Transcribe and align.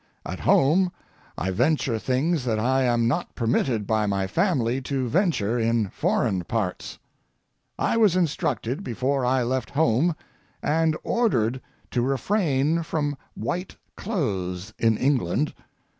At 0.25 0.39
home 0.39 0.91
I 1.37 1.51
venture 1.51 1.99
things 1.99 2.43
that 2.45 2.57
I 2.57 2.81
am 2.85 3.07
not 3.07 3.35
permitted 3.35 3.85
by 3.85 4.07
my 4.07 4.25
family 4.25 4.81
to 4.81 5.07
venture 5.07 5.59
in 5.59 5.89
foreign 5.89 6.43
parts. 6.45 6.97
I 7.77 7.97
was 7.97 8.15
instructed 8.15 8.83
before 8.83 9.23
I 9.27 9.43
left 9.43 9.69
home 9.69 10.15
and 10.63 10.97
ordered 11.03 11.61
to 11.91 12.01
refrain 12.01 12.81
from 12.81 13.15
white 13.35 13.75
clothes 13.95 14.73
in 14.79 14.97
England. 14.97 15.53